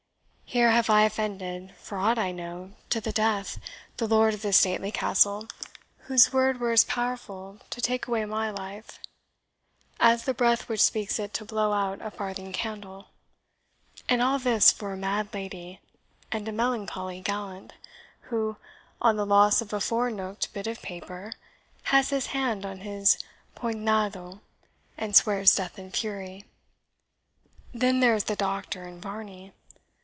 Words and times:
Here 0.45 0.71
have 0.71 0.89
I 0.89 1.03
offended, 1.03 1.73
for 1.77 1.97
aught 1.97 2.19
I 2.19 2.33
know, 2.33 2.73
to 2.89 2.99
the 2.99 3.13
death, 3.13 3.57
the 3.95 4.05
lord 4.05 4.33
of 4.33 4.41
this 4.41 4.57
stately 4.57 4.91
castle, 4.91 5.47
whose 5.99 6.33
word 6.33 6.59
were 6.59 6.73
as 6.73 6.83
powerful 6.83 7.59
to 7.69 7.79
take 7.79 8.05
away 8.05 8.25
my 8.25 8.49
life 8.49 8.99
as 9.97 10.25
the 10.25 10.33
breath 10.33 10.67
which 10.67 10.81
speaks 10.83 11.19
it 11.19 11.33
to 11.35 11.45
blow 11.45 11.71
out 11.71 12.01
a 12.01 12.11
farthing 12.11 12.51
candle. 12.51 13.11
And 14.09 14.21
all 14.21 14.39
this 14.39 14.73
for 14.73 14.91
a 14.91 14.97
mad 14.97 15.33
lady, 15.33 15.79
and 16.33 16.45
a 16.49 16.51
melancholy 16.51 17.21
gallant, 17.21 17.71
who, 18.23 18.57
on 19.01 19.15
the 19.15 19.25
loss 19.25 19.61
of 19.61 19.71
a 19.71 19.79
four 19.79 20.11
nooked 20.11 20.51
bit 20.51 20.67
of 20.67 20.81
paper, 20.81 21.31
has 21.83 22.09
his 22.09 22.25
hand 22.25 22.65
on 22.65 22.81
his 22.81 23.19
poignado, 23.55 24.41
and 24.97 25.15
swears 25.15 25.55
death 25.55 25.77
and 25.79 25.95
fury! 25.95 26.43
Then 27.73 28.01
there 28.01 28.15
is 28.15 28.25
the 28.25 28.35
Doctor 28.35 28.83
and 28.83 29.01
Varney. 29.01 29.53